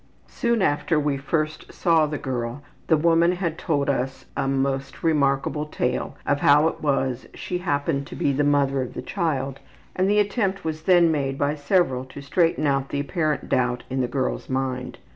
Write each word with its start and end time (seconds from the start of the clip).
Soon 0.29 0.63
after 0.63 0.99
we 0.99 1.15
first 1.17 1.71
saw 1.71 2.07
the 2.07 2.17
girl 2.17 2.63
the 2.87 2.97
woman 2.97 3.33
had 3.33 3.59
told 3.59 3.87
us 3.87 4.25
a 4.35 4.47
most 4.47 5.03
remarkable 5.03 5.67
tale 5.67 6.17
of 6.25 6.39
how 6.39 6.67
it 6.67 6.81
was 6.81 7.27
she 7.35 7.59
happened 7.59 8.07
to 8.07 8.15
be 8.15 8.33
the 8.33 8.43
mother 8.43 8.81
of 8.81 8.95
the 8.95 9.01
child, 9.03 9.59
and 9.95 10.09
the 10.09 10.17
attempt 10.17 10.65
was 10.65 10.81
then 10.85 11.11
made 11.11 11.37
by 11.37 11.53
several 11.53 12.03
to 12.05 12.19
straighten 12.19 12.65
out 12.65 12.89
the 12.89 12.99
apparent 12.99 13.47
doubt 13.47 13.83
in 13.91 14.01
the 14.01 14.07
girl's 14.07 14.49
mind. 14.49 14.97